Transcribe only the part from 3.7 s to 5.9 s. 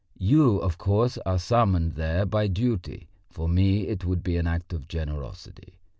it would be an act of generosity.